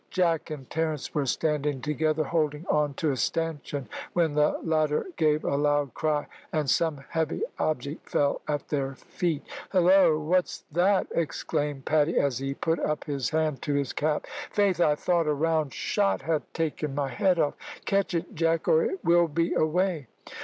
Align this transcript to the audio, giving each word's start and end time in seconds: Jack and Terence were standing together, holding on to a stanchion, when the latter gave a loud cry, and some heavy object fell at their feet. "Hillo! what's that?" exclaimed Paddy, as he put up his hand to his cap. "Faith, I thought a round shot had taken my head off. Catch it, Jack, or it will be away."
Jack 0.09 0.49
and 0.49 0.67
Terence 0.67 1.13
were 1.13 1.27
standing 1.27 1.79
together, 1.79 2.23
holding 2.23 2.65
on 2.65 2.95
to 2.95 3.11
a 3.11 3.15
stanchion, 3.15 3.87
when 4.13 4.33
the 4.33 4.57
latter 4.63 5.05
gave 5.15 5.43
a 5.45 5.55
loud 5.55 5.93
cry, 5.93 6.25
and 6.51 6.67
some 6.67 7.03
heavy 7.09 7.43
object 7.59 8.09
fell 8.09 8.41
at 8.47 8.69
their 8.69 8.95
feet. 8.95 9.43
"Hillo! 9.71 10.17
what's 10.17 10.63
that?" 10.71 11.05
exclaimed 11.11 11.85
Paddy, 11.85 12.17
as 12.17 12.39
he 12.39 12.55
put 12.55 12.79
up 12.79 13.03
his 13.03 13.29
hand 13.29 13.61
to 13.61 13.75
his 13.75 13.93
cap. 13.93 14.25
"Faith, 14.49 14.81
I 14.81 14.95
thought 14.95 15.27
a 15.27 15.33
round 15.35 15.71
shot 15.71 16.23
had 16.23 16.51
taken 16.51 16.95
my 16.95 17.09
head 17.09 17.37
off. 17.37 17.53
Catch 17.85 18.15
it, 18.15 18.33
Jack, 18.33 18.67
or 18.67 18.83
it 18.83 19.05
will 19.05 19.27
be 19.27 19.53
away." 19.53 20.07